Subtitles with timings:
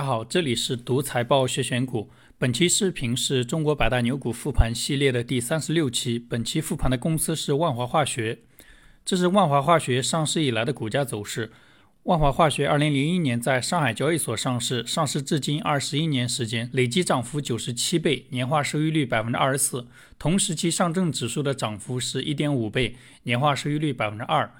[0.00, 2.08] 大家好，这里是读财报学选股。
[2.38, 6.18] 本期视频是中国百大牛股复盘系列的第三十六期。
[6.18, 8.38] 本期复盘的公司是万华化学。
[9.04, 11.52] 这是万华化学上市以来的股价走势。
[12.04, 19.86] 万华化学二零零一年在上海交易所上市，上市至今二十一年时间，累计涨幅九十七倍，年化收益率百分之二十四。
[20.18, 24.50] 同时期上证指数的涨幅是一点五倍，年化收益率百分之二。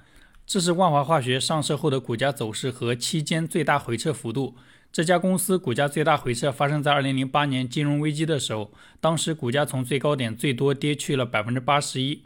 [0.45, 4.55] 这是万华化学上市后的股价走势和期间最大回撤幅度。
[4.91, 12.23] 这家公司股价最大回撤发生在二零零八年金融危机的时候，当时股价从最高点最多跌去了百分之八十一。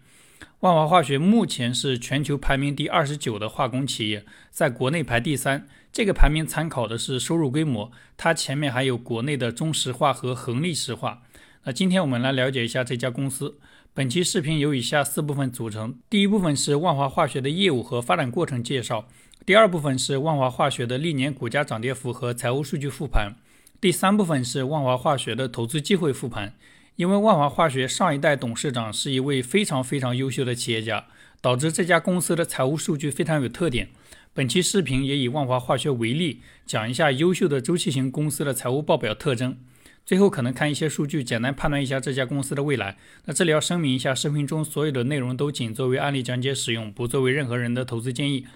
[0.62, 5.68] 万华化学目前是全球排名第二十九的化工企业，在国内排第三。
[5.94, 11.22] 这个排名参考的是收入规模，它前面还有国内的中石化和恒力石化。
[11.66, 13.60] 那今天我们来了解一下这家公司。
[13.94, 19.08] 本期视频由以下四部分组成：第一部分是万华化学的业务和发展过程介绍。
[19.46, 23.36] 第二部分是万华化学的历年股价涨跌幅和财务数据复盘，
[23.80, 26.56] 第三部分是万华化学的投资机会复盘。
[26.96, 31.06] 因为万华化学上一代董事长是一位非常非常优秀的企业家，
[31.42, 33.90] 导致这家公司的财务数据非常有特点。
[34.34, 39.56] 本期视频也以万华化学为例，讲一下优秀的周期型公司的财务报表特征。
[40.04, 42.98] 最后可能看一些数据，简单判断一下这家公司的未来。
[43.26, 48.48] 那这里要声明一下，视频中所有的内容都仅作为案例讲解使用，不作为任何人的投资建议。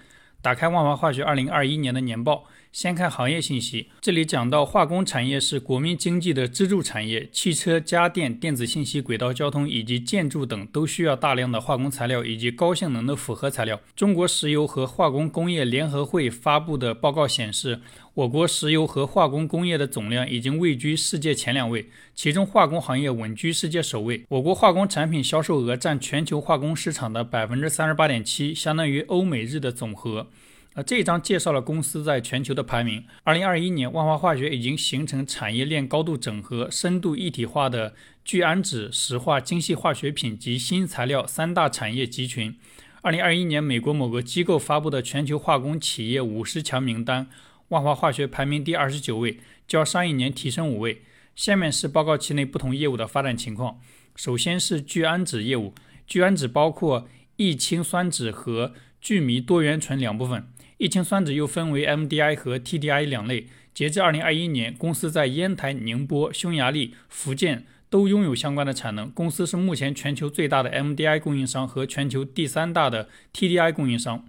[0.42, 3.90] 打开万华化学二零二一年的年报，先看行业信息。
[4.00, 13.78] 这里讲到，化工产业是国民经济的支柱产业，汽车、家电、电子信息、轨道交通以及建筑等都需要大量的化工材料以及高性能的复合材料。
[13.94, 17.80] 中国石油和化工工业联合会发布的报告显示。
[18.20, 24.26] 我国石油和化工工业的总量已经位居世界前两位，其中化工行业稳居世界首位。
[24.28, 30.26] 我国化工产品销售额占全球化工市场的百分之三十八点七，相当于欧美日的总和。
[30.74, 33.02] 呃，这一章介绍了公司在全球的排名。
[33.24, 42.54] 二零二一年，万华化学已经形成产业链高度整合、深度一体化的聚氨酯、石化、精细化学品及新材料三大产业集群。
[43.00, 47.28] 二零二一年，美国某个机构发布的全球化工企业五十强名单。
[47.70, 49.38] 万华化学排名第二十九位，
[49.68, 51.02] 较上一年提升五位。
[51.36, 53.78] 下面是报告期内不同业务的发展情况。
[54.16, 55.72] 首先是聚氨酯业务，
[56.04, 60.48] 聚氨酯包括异氢酸酯和聚醚多元醇两部分。
[60.78, 63.46] 异氢酸酯又分为 MDI 和 TDI 两类。
[63.72, 69.08] 截至二零二一年，公司在烟台、宁波、匈牙利、福建都拥有相关的产能。
[69.12, 74.24] 公司是目前全球最大的 MDI 供应商和全球第三大的 TDI 供应商。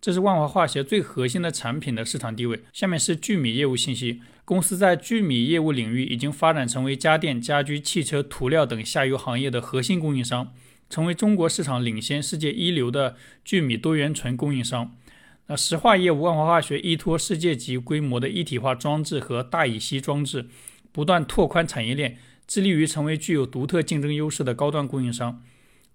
[0.00, 2.60] 这是万华化学最核心的产品的市场地位。
[2.72, 4.22] 下面是聚米业务信息。
[4.46, 10.52] 公司在聚米业务领域已经发展成为家电、家居、汽车涂料等下游行业的核心供应商，
[10.88, 14.96] 成为中国市场领先、世界一流的聚米多元醇供应商。
[15.46, 20.46] 那石化业务，万华化学依托世界级规模的一体化装置和大乙烯装置，
[20.90, 22.16] 不断拓宽产业链，
[22.48, 25.42] 致力于成为具有独特竞争优势的高端供应商。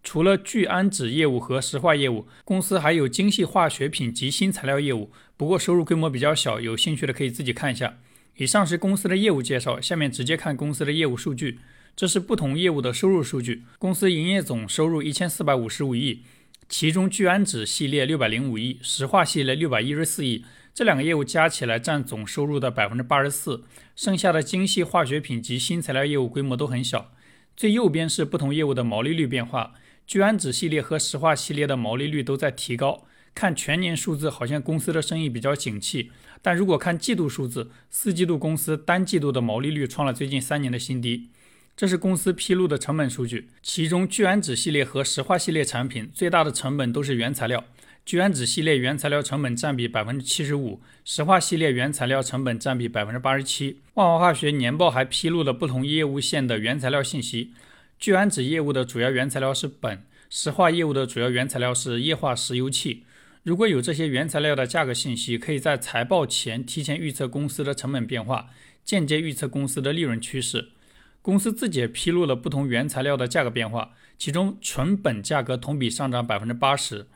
[0.05, 7.97] 除了聚氨酯业务和石化业务，公司还有精细化学品及新材料业务，不过收入规模比较小，有兴趣的可以自己看一下。
[8.37, 11.59] 以上是公司的业务介绍，下面直接看公司的业务数据。
[11.95, 13.63] 这是不同业务的收入数据。
[13.79, 16.21] 公司营业总收入一千四百五十五亿，
[16.69, 23.63] 其中聚氨酯系列六百零五亿，石化系列六百一十四亿，这两个业务加起来占总收入的百分之八十四，
[23.95, 27.11] 剩下的精细化学品及新材料业务规模都很小。
[27.57, 29.73] 最右边是不同业务的毛利率变化。
[30.07, 33.05] 聚氨酯系列和石化系列的毛利率都在提高。
[33.33, 36.11] 看全年数字，好像公司的生意比较景气。
[36.41, 41.29] 但如果看季度数字，四季度公司单季度的毛利率创了最近三年的新低。
[41.75, 47.61] 这是公司披露的成本数据，其中聚氨酯系列和石化系列产品最大的成本都是原材料。
[48.05, 53.79] 聚氨酯系列原材料成本占比百分之七十五，石化系列原材料成本占比百分之八十七。
[53.95, 57.51] 万华化学年报还披露了不同业务线的原材料信息。
[57.97, 63.03] 聚氨酯业务的主要原材料是苯，石化业务的主要原材料是液化石油气。
[63.43, 68.49] 如果有这些原材料的价格信息，可以在财报前提前预测公司的成本变化，
[68.83, 70.69] 间接预测公司的利润趋势。
[71.21, 77.07] 公司自己也披露了不同原材料的价格变化，其中纯苯价格同比上涨百分之八十，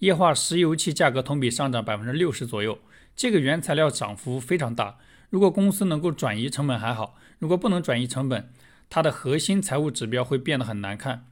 [0.00, 2.78] 液化石油气价格同比上涨百分之六十左右。
[3.16, 4.98] 这个原材料涨幅非常大。
[5.30, 8.50] 如果公司能够转移成本还好，如果不能转移成本，
[8.88, 11.26] 它的核心财务指标会变得很难看。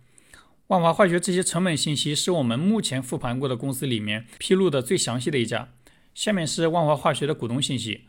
[0.69, 5.69] 万华化学这些成本信息是我们目前复盘过的公司里面披露的最详细的一家。
[6.15, 8.03] 下面是万华化学的股东信息。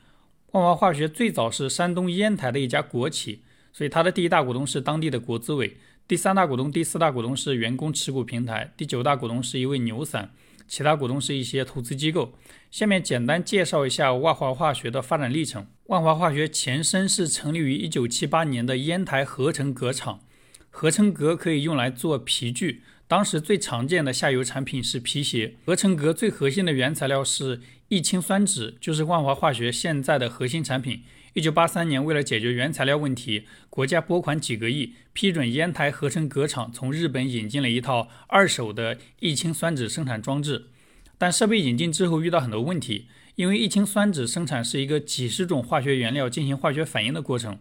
[0.52, 3.42] 万华化学最早是山东烟台的一家国企，
[3.72, 10.32] 所以它的第一大股东是当地的国资委，第三大股东、第四大股东是员工持股平台，第九大股东是一位牛散，
[10.76, 12.34] 其他股东是一些投资机构。
[12.72, 15.68] 下面简单介绍一下万华化学的发展历程。
[15.86, 20.22] 万华化学前身是成立于1978年的烟台合成革厂，
[20.72, 22.82] 合成革可以用来做皮具。
[23.08, 25.54] 当时最常见的下游产品是皮鞋。
[25.64, 31.04] 合成革最核心的原材料是异氰酸酯，就是万华化学现在的核心产品。
[31.34, 40.68] 一九八三年，为了解决原材料问题，国家拨款几个亿，批准烟台合成革厂从日本引进了一套二手的异氰酸酯生产装置。
[41.18, 47.58] 但设备引进之后遇到很多问题，因为异氰酸酯生产是一个几十种化学原料进行化学反应的过程。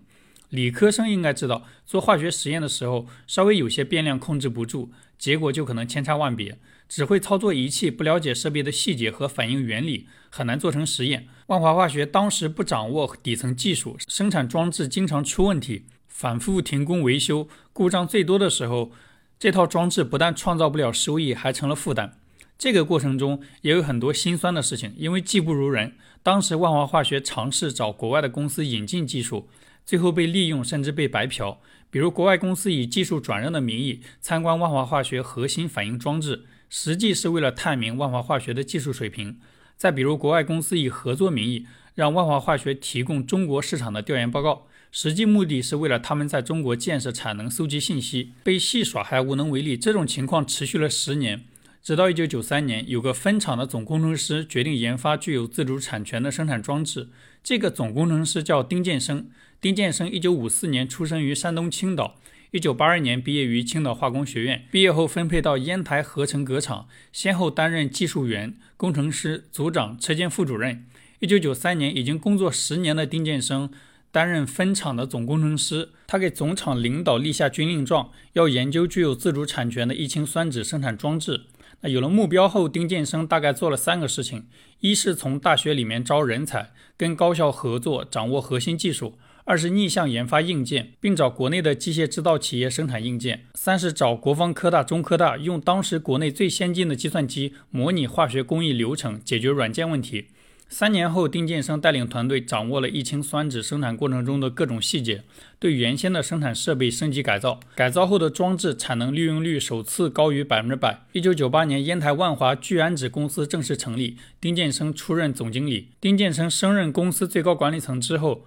[0.52, 6.58] 理科生应该知道，做化学实验的时候，稍微有些变量控制不住，结果就可能千差万别。
[6.86, 11.26] 只会操作仪器，不了解设备的细节和反应原理，很难做成实验。
[11.46, 18.92] 万华化学当时不掌握底层技术，生产装置经常出问题，反复停工维修，故障最多的时候，
[19.38, 22.18] 这套装置不但创造不了收益，还成了负担。
[22.58, 25.94] 这个过程中也有很多心酸的事情，因为技不如人。
[26.22, 29.48] 当时万华化学尝试找国外的公司引进技术。
[29.84, 31.60] 最后被利用，甚至被白嫖。
[31.90, 39.38] 比如，国外公司以技术转让的名义参观万华化学核心反应装置，实际是为了探明万华化学的技术水平。
[39.76, 49.76] 再比如，国外公司以合作名义让万华化学提供中国市场的调研报告，实际目的是为了他们在中国建设产能搜集信息，被戏耍还无能为力。
[49.76, 51.44] 这种情况持续了十年。
[51.82, 57.10] 直到一九九三年，有个分厂的总工程师决定研发具有自主产权的生产装置。
[57.42, 59.28] 这个总工程师叫丁建生。
[59.62, 62.16] 丁建生一九五四年出生于山东青岛，
[62.50, 64.66] 一九八二年毕业于青岛化工学院。
[64.72, 70.84] 毕业后分配到烟台合成革厂，先后担任技术员、工程师、组长、车间副主任。
[71.20, 73.70] 一九九三年，已经工作十年的丁建生
[74.10, 75.90] 担任分厂的总工程师。
[76.08, 81.42] 他给总厂领导立下军令状，要研究具有自主产权的异氰酸酯生产装置。
[81.82, 84.48] 那有了目标后，丁建生大概做了三个事情：
[84.80, 100.26] 一是从大学里面招人才，跟高校合作，掌握核心技术；二是逆向研发硬件，并找国内的机械制造企业生产硬件；三是找国防科大、中科大，用当时国内最先进的计算机模拟化学工艺流程，解决软件问题。
[100.68, 105.22] 三年后，丁建生带领团队掌握了异氰酸酯生产过程中的各种细节，
[105.58, 107.60] 对原先的生产设备升级改造。
[107.74, 111.04] 改造后的装置产能利用率首次高于百分之百。
[111.12, 115.88] 一九九八年，烟台万华聚氨酯公司正式成立，丁建生出任总经理。
[116.00, 118.46] 丁建生升任公司最高管理层之后，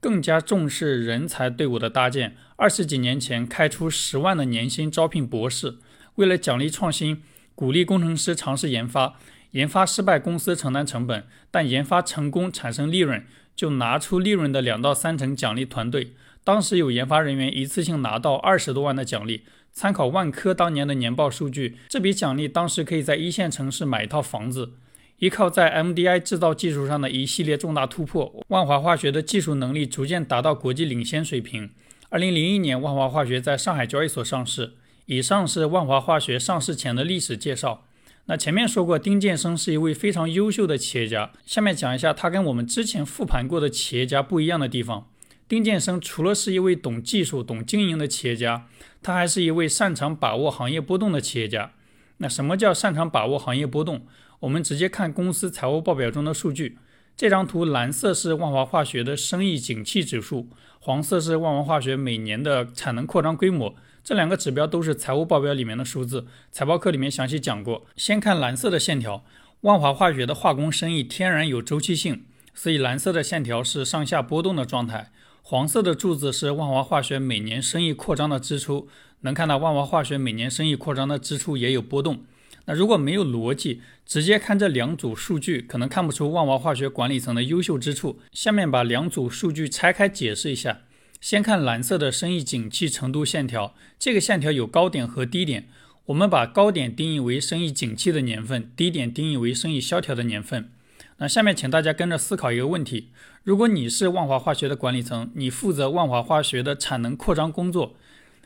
[0.00, 2.34] 更加重视人才队伍的搭建。
[2.56, 5.76] 二十几年前，开出十万的年薪招聘博士，
[6.16, 7.22] 为了奖励创新，
[7.54, 9.18] 鼓励工程师尝试研发。
[9.52, 13.24] 研发失败，公司承担成本；但研发成功，产生利润，
[13.56, 16.12] 就拿出利润的两到三成奖励团队。
[16.44, 19.42] 当时有研发人员一次性拿到二十多万的奖励。
[19.72, 24.72] 参考万科当年的年报数据，这笔奖励当时可以在一线城市买一套房子。
[25.20, 31.70] 依靠在 MDI 制造技术上的一系列重大突破，万华化学的技术能力逐渐达到国际领先水平。
[32.08, 34.72] 二零零一年，万华化学在上海交易所上市。
[35.04, 37.84] 以上是万华化学上市前的历史介绍。
[38.24, 41.30] 那前面说过，丁建生是一位非常优秀的企业家。
[41.44, 45.06] 下面讲一下他跟我们之前复盘过的企业家不一样的地方。
[45.46, 48.66] 丁建生除了是一位懂技术、懂经营的企业家，
[49.02, 51.72] 他还是一位擅长把握行业波动的企业家。
[52.16, 54.06] 那什么叫擅长把握行业波动？
[54.40, 56.78] 我们直接看公司财务报表中的数据。
[57.14, 60.48] 这张图蓝色是万华化学的生意景气指数，
[60.78, 63.74] 黄色是万华化学每年的产能扩张规模。
[64.02, 67.84] 这两个指标都是财务报表里面的数字，财报课里面详细讲过。
[67.96, 69.22] 先看蓝色的线条，
[69.60, 72.24] 万华化学的化工生意天然有周期性，
[72.54, 75.12] 所以蓝色的线条是上下波动的状态。
[75.42, 78.88] 黄色的柱子是万华化学每年生意扩张的支出，
[79.20, 82.24] 能看到万华化学每年生意扩张的支出也有波动。
[82.70, 88.20] 那如果没有逻辑，直接看这两组数据，可能看不出万华化学管理层的优秀之处。
[88.30, 90.82] 下面把两组数据拆开解释一下。
[91.20, 95.66] 先看蓝色的生意景气程度线条，这个线条有高点和低点。
[96.04, 100.70] 我们把高点定义为生意景气的年份，低点定义为生意萧条的年份。
[101.16, 103.08] 那下面请大家跟着思考一个问题：
[103.42, 107.96] 如果你是万华化学的管理层，你负责万华化学的产能扩张工作，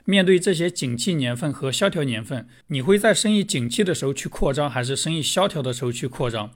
[0.04, 6.50] 面对这些景气年份和萧条年份，你会在生意景气的时候去扩张，还是生意萧条的时候去扩张？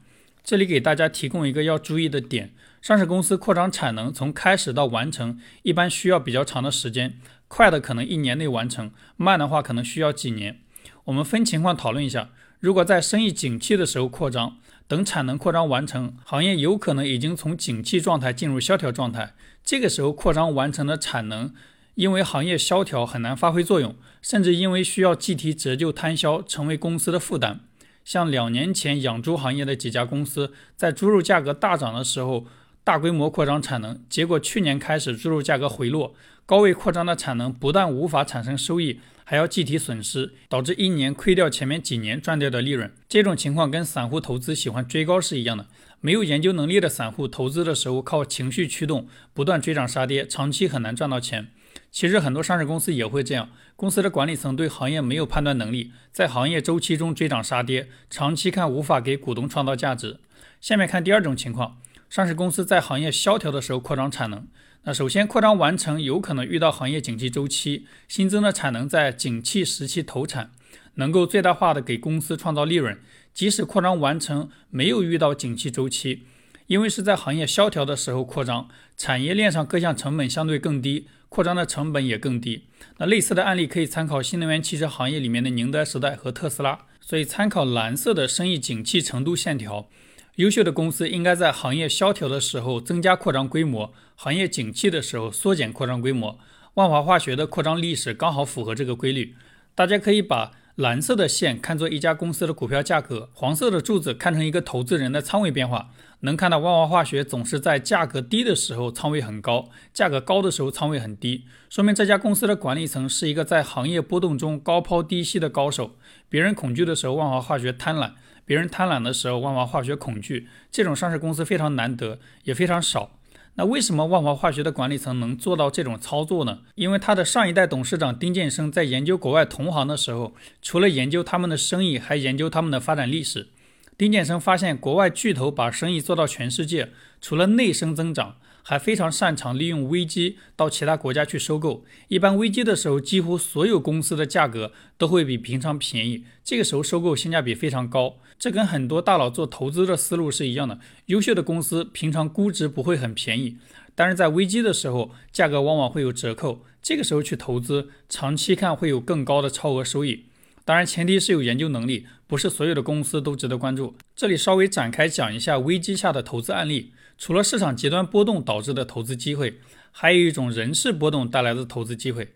[0.45, 2.53] 这里给大家提供一个要注意的点：
[2.83, 10.61] 上市公司扩张产能从开始到完成，一般需要比较长的时间，快的可能一年内完成，慢的话可能需要几年。
[11.05, 21.53] 我们分情况讨论一下：如果在生意景气的时候扩张，等产能扩张完成，行业有可能已经从景气状态进入萧条状态，这个时候扩张完成的产能，
[21.99, 27.59] 因为行业萧条很难发挥作用，甚至因为需要计提折旧摊销，成为公司的负担。
[28.05, 32.47] 像两年前养猪行业的几家公司，在猪肉价格大涨的时候，
[32.85, 36.15] 大规模扩张产能，结果去年开始猪肉价格回落，
[36.47, 42.89] 高位扩张的产能不但无法产生收益，还要计提损失，导致一年亏掉前面几年赚掉的利润。
[43.09, 45.67] 这种情况跟散户投资喜欢追高是一样的。
[46.01, 51.49] 没有研究能力的散户投资的时候靠情绪驱动，不断追涨杀跌，长期很难赚到钱。
[51.91, 60.21] 其实很多上市公司也会这样，公司的管理层对行业没有判断能力，在行业周期中追涨杀跌，长期看无法给股东创造价值。
[60.61, 61.79] 下面看第二种情况，
[62.11, 64.47] 上市公司在行业萧条的时候扩张产能。
[64.85, 70.53] 那首先扩张完成有可能遇到行业景气周期，新增的产能在景气时期投产，
[70.95, 72.99] 能够最大化的给公司创造利润。
[73.35, 76.25] 即使扩张完成没有遇到景气周期，
[76.69, 81.09] 因为是在行业萧条的时候扩张，产业链上各项成本相对更低。
[81.31, 82.65] 扩张的成本也更低。
[82.97, 86.87] 那类似的案例可以参考新能源汽车行业里面的宁德时代和特斯拉。
[87.03, 89.89] 所以参考蓝色的生意景气程度线条，
[90.37, 96.39] 优秀的公司应该在行业萧条的时候增加扩张规模，行业景气的时候缩减扩张规模。
[96.75, 99.35] 万华化学的扩张历史刚好符合这个规律。
[99.75, 100.53] 大家可以把。
[100.79, 105.91] 蓝色的线看作一家公司的股票价格，黄色的柱子看成一个投资人的仓位变化。
[106.21, 115.97] 能看到万华化学总是在价格低的时候仓位很高，价格高的时候仓位很低，说明这家公司的管理层是一个在行业波动中高抛低吸的高手。
[116.29, 118.13] 别人恐惧的时候，万华化学贪婪；
[118.45, 120.47] 别人贪婪的时候，万华化学恐惧。
[120.71, 123.18] 这种上市公司非常难得，也非常少。
[123.59, 126.61] 那为什么万华化学的管理层能做到这种操作呢？
[126.77, 133.49] 因为他的上一代董事长丁建生在研究国外同行的时候，除了研究他们的生意，还研究他们的发展历史。
[133.97, 138.37] 丁建生发现，国外巨头把生意做到全世界，除了内生增长。
[138.69, 141.87] 还非常擅长利用危机到其他国家去收购。
[142.09, 148.17] 一般危机的时候，几乎所有公司的价格都会比平常便宜，这个时候收购性价比非常高。
[148.39, 150.81] 这跟很多大佬做投资的思路是一样的。
[151.07, 153.57] 优秀的公司平常估值不会很便宜，
[153.95, 156.63] 但是在危机的时候，价格往往会有折扣。
[156.83, 160.27] 这个时候去投资，长期看会有更高的超额收益。
[160.67, 163.95] 当然，前提是有研究能力，不是所有的公司都值得关注。
[164.15, 166.93] 这里稍微展开讲一下危机下的投资案例。
[167.19, 169.59] 除了市场极端波动导致的投资机会，
[169.91, 172.29] 还有一种人事波动带来的投资机会。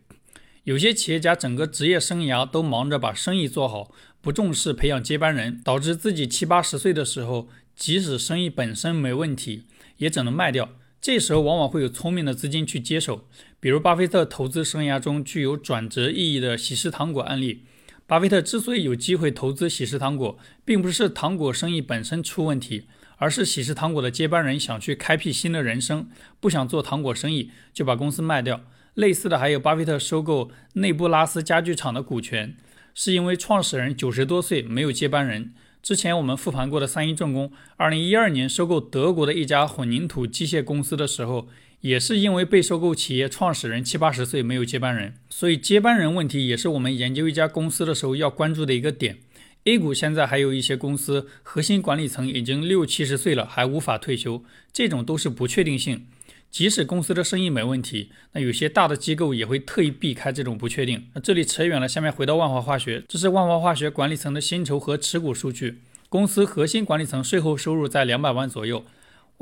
[0.65, 9.65] 有些企业家整个职业生涯都忙着把生意做好，不重视培养接班人，导致自己七八十岁的时候，即使生意本身没问题，
[9.99, 10.71] 也只能卖掉。
[11.01, 13.27] 这时候往往会有聪明的资金去接手，
[13.61, 17.65] 比如巴菲特投资生涯中具有转折意义的喜事糖果案例。
[18.07, 22.87] 巴菲特之所以有机会投资喜事糖果，并不是糖果生意本身出问题。
[23.23, 26.09] 而是喜事糖果的接班人想去开辟新的人生，
[26.41, 28.65] 不想做糖果生意，就把公司卖掉。
[28.95, 32.57] 类似的还有巴菲特收购内布拉斯家具厂的股权，
[32.93, 35.53] 是因为创始人九十多岁没有接班人。
[35.81, 41.47] 之前我们复盘过的三一重工，二零一二年收购德国的一家混凝土机械公司的时候，
[41.83, 45.15] 也是因为被收购企业创始人七八十岁没有接班人。
[45.31, 49.19] 所以接班人问题也是我们研究一家公司的时候要关注的一个点。
[49.65, 54.43] A 股现在还有一些公司核心管理层已经六七十岁了，还无法退休，
[54.73, 56.05] 这种都是不确定性。
[56.51, 61.07] 即使公司的生意没问题，那有些大的机构也会特意避开这种不确定。
[61.15, 65.79] 那这里扯远了，下面回到万华化学，这是万华化学管理层的薪酬和持股数据，
[66.09, 68.85] 公司核心管理层税后收入在两百万左右。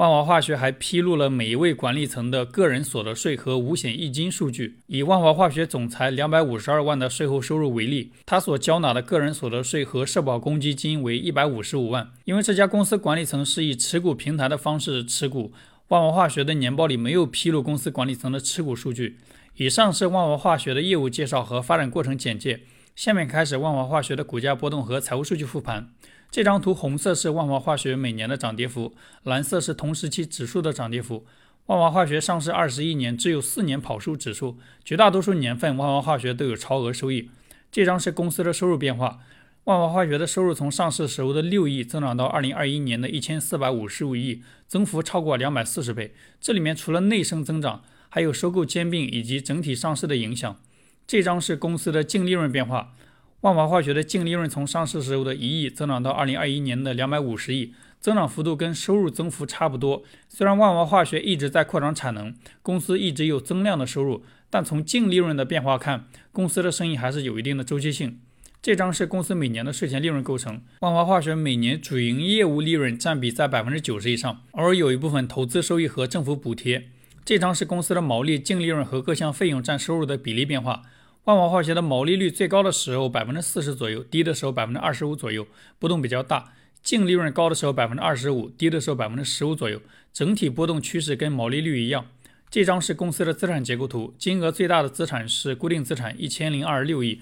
[0.00, 4.78] 万华化学还披露了每一位管理层的个人所得税和五险一金数据。
[4.86, 12.10] 以万华化学总裁两百五十二万的税后收入为例，他所交纳的个人所得税和社保公积金为一百五十五万。
[12.24, 15.52] 因为这家公司管理层是以持股平台的方式持股，
[15.88, 19.18] 万华化学的年报里没有披露公司管理层的持股数据。
[19.56, 22.60] 以上是万华化学的业务介绍和发展过程简介。
[22.96, 25.90] 下面开始万华化学的股价波动和财务数据复盘。
[26.30, 28.94] 这张图红色是万华化学每年的涨跌幅，
[29.24, 31.26] 蓝色是同时期指数的涨跌幅。
[31.66, 37.30] 万华化学上市二十一年，只有四年跑输指数，绝大多数年份万华化学都有超额收益。
[37.72, 39.18] 这张是公司的收入变化，
[39.64, 46.14] 万华化学的收入从上市时候的六亿增长到二零二一年的一千四百五十五亿，增幅超过两百四十倍。
[46.40, 50.60] 这里面除了内生增长，还有收购兼并以及整体上市的影响。
[51.08, 52.92] 这张是公司的净利润变化。
[53.40, 60.02] 万华化学的净利润从上市时候的一亿增长到二零二一年的两百五十亿，增长幅度跟收入增幅差不多。
[60.28, 68.20] 虽然万华化学一直在扩张产能，公司一直有增量的收入，但从净利润的变化看，公司的生意还是有一定的周期性。
[68.60, 76.88] 这张是公司每年的税前利润构成，万华化学每年主营业务利润占比在百分之九十以上，偶尔有一部分投资收益和政府补贴。
[77.24, 80.82] 这张是公司的毛利、净利润和各项费用占收入的比例变化。
[81.24, 85.46] 万华化学的毛利率最高的时候百分之四十左右，低的时候百分之二十五左右，
[85.78, 86.52] 波动比较大。
[86.82, 89.82] 净利润高的时候百分之二十五，低的时候百分之十五左右，
[90.14, 92.06] 整体波动趋势跟毛利率一样。
[92.48, 97.20] 这张是公司的资产结构图，金额最大的资产是固定资产一千零二十六亿。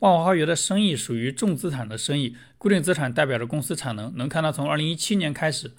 [0.00, 4.12] 万华化学的生意属于重资产的生意，固定资产代表着公司产能。
[4.16, 5.70] 能看到从二零一七年开始，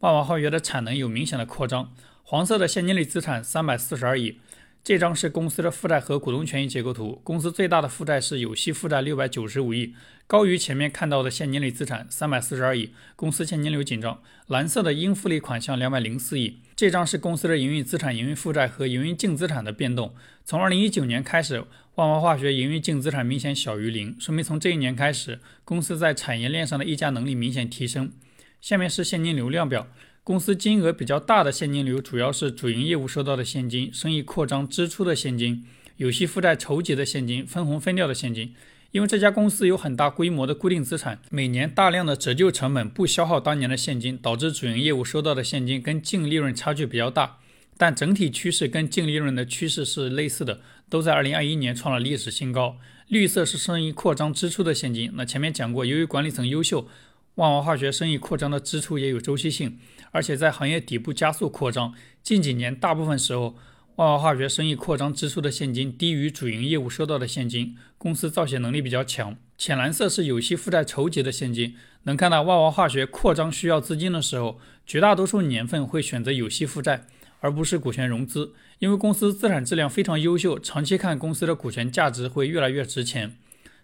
[0.00, 1.90] 万华化学的产能有明显的扩张。
[2.22, 4.38] 黄色的现金类资产三百四十二亿。
[4.86, 7.20] 这张是公司的负债和股东权益结构图。
[7.24, 9.96] 公司最大的负债是有息负债六百九十五亿，
[10.28, 12.90] 高于前面看到的现金类资产三百四十二亿。
[13.16, 14.22] 公司现金流紧张。
[14.46, 16.60] 蓝色的应付类款项两百零四亿。
[16.76, 20.14] 这张是公司的营运资产、营运负债和营运净资产的变动。
[20.44, 21.64] 从二零一九年开始，
[21.96, 28.12] 万华化学营运净资产明显小于零，说明从这一年开始，公司在产业链上的议价能力明显提升。
[28.60, 29.88] 下面是现金流量表。
[30.26, 35.64] 公司金额比较大的现金流主要是主营业务收到的现金、生意扩张支出的现金、
[35.98, 38.52] 有息负债筹集的现金、分红分掉的现金。
[38.90, 47.38] 因为这家公司有很大规模的固定资产，每年大量的折旧成本不消耗当年的现金，导致主营业务收到的现金跟净利润差距比较大。
[47.76, 52.78] 但整体趋势跟净利润的趋势是类似的，都在2021年创了历史新高。
[53.06, 55.12] 绿色是生意扩张支出的现金。
[55.14, 56.88] 那前面讲过，由于管理层优秀。
[57.36, 59.78] 万华化学生意扩张的支出也有周期性，
[60.10, 61.92] 而且在行业底部加速扩张。
[62.22, 63.54] 近几年大部分时候，
[63.96, 69.36] 万华化学生意扩张支出的现金低于主营业务收到的现金，公司造血能力比较强。
[69.58, 71.74] 浅蓝色是有息负债筹集的现金，
[72.04, 77.04] 能看到万华化学扩张需要资金的时候，绝大多数年份会选择有息负债，
[77.40, 83.36] 而不是股权融资，因为公司资产质量非常优秀，长期看公司的股权价值会越来越值钱。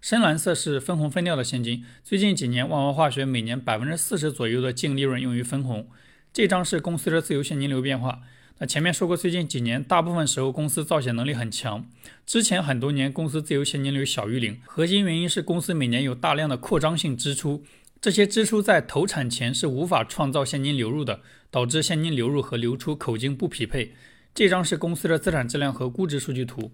[0.02, 1.84] 深蓝色是分红分掉的现金。
[2.02, 5.88] 最近几年，万华化学每年百分之四十左右的净利润用于分红。
[6.32, 8.18] 这张是公司的自由现金流变化。
[8.58, 11.86] 那前面说过，最近几年大部分时候公司造血能力很强。
[12.26, 17.62] 之前很多年公司自由现金流小于零，核心原因是公司每年有大量的扩张性支出，
[18.00, 23.94] 这些支出在投产前是无法创造现金流入的，导致现金流入和流出口径不匹配。
[24.34, 26.72] 这张是公司的资产质量和估值数据图。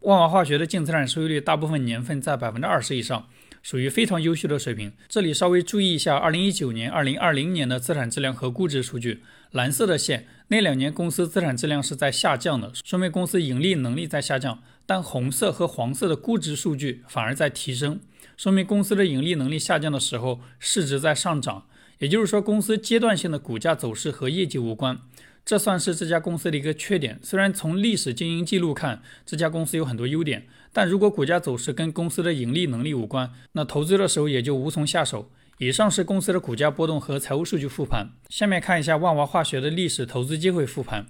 [0.00, 3.26] 万华化学的净资产收益率大部分年份在百分之二十以上，
[3.62, 4.90] 属于非常优秀的水平。
[5.08, 14.54] 这里稍微注意一下，二零一九年、二零二零年的资产质量和估值数据，蓝色的线那两年公司资产质量是在下降的，说明公司盈利能力在下降；
[14.86, 18.00] 但红色和黄色的估值数据反而在提升，
[18.38, 21.66] 说明公司的盈利能力下降的时候，市值在上涨。
[21.98, 24.98] 也就是说，公司阶段性的股价走势和业绩无关。
[25.44, 27.18] 这算是这家公司的一个缺点。
[27.22, 35.30] 虽然从历史经营记录看，这家公司有很多优点，但如果股价走势跟公司的盈利能力无关，那投资的时候也就无从下手。
[35.58, 38.10] 以上是公司的股价波动和财务数据复盘。
[38.28, 41.06] 下面看一下万华化学的历史投资机会复盘。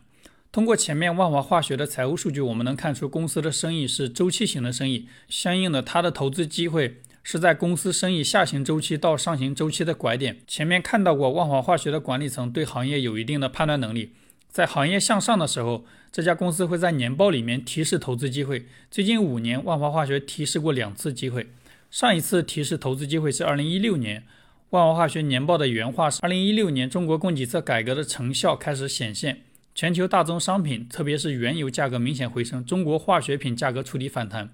[0.50, 10.38] 通过前面万华化学的财务数据，我们能看出公司的生意是周期型的生意，相应的它的投资机会是在公司生意下行周期到上行周期的拐点。
[10.46, 14.12] 前面看到过，万华化学的管理层对行业有一定的判断能力。
[14.48, 18.66] 在行业向上的时候，这家公司会在年报里面提示投资机会。
[18.90, 21.46] 最近五年，万华化学提示过两次机会。
[21.90, 24.24] 上一次提示投资机会是二零一六年，
[24.70, 29.42] 万华化学年报的原话是：二零一六年中国供给侧改革的成效开始显现，
[29.74, 34.52] 全球大宗商品，特别是原油价格明显回升，中国化学品价格触底反弹。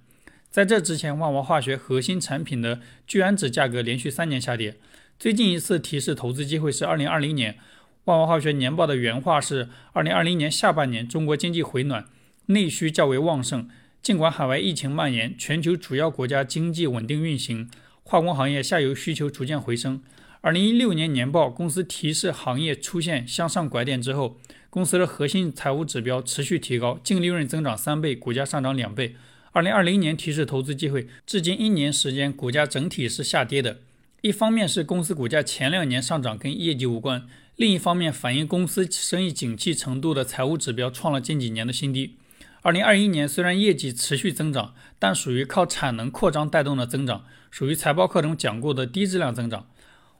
[0.56, 4.74] 在这之前，万华化学核心产品的聚氨酯价格连续三年下跌。
[5.18, 7.58] 最近一次提示投资机会是二零二零年。
[8.04, 12.06] 万华化学年报的原话是：二零二零年下半年，中国经济回暖，
[12.46, 13.68] 内需较为旺盛。
[14.02, 17.68] 尽管海外疫情蔓延，全球主要国家经济稳定运行，
[18.02, 20.00] 化工行业下游需求逐渐回升。
[20.40, 24.38] 二零一六年年报，公司提示行业出现向上拐点之后，
[24.70, 29.16] 公司的核心财务指标持续提高，净利润增长三倍，股价上涨两倍。
[29.56, 33.78] 二零二零年提示投资机会，至今一年时间，股价整体是下跌的。
[34.20, 37.26] 一方面是公司股价前两年上涨跟业绩无关。
[37.56, 42.16] 另一方面，反映公司生意景气程度的财务指标创了近几年的新低。
[42.60, 49.70] 二零二一年虽然业绩持续增长，但属于靠产能扩张带动的增长，属于财报课中讲过的低质量增长。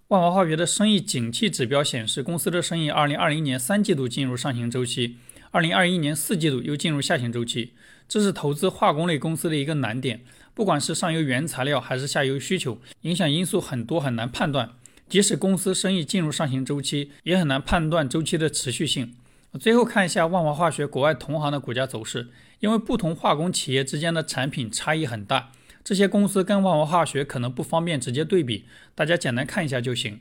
[0.09, 5.19] 万华化学的生意景气指标显示，公司的生意二零二零年三季度进入上行周期，
[5.51, 7.75] 二零二一年四季度又进入下行周期。
[8.09, 10.21] 这是投资化工类公司的一个难点，
[10.55, 14.71] 不管是上游原材料还是下游需求，影响因素很多，很难判断。
[15.09, 19.15] 即使公司生意进入上行周期，也很难判断周期的持续性。
[19.61, 22.29] 最后看一下万华化学国外同行的股价走势，
[22.61, 28.65] 因为不同化工企业之间的产品差异很大，这些公司跟万华化学可能不方便直接对比，
[28.95, 30.21] 大家简单看一下就行。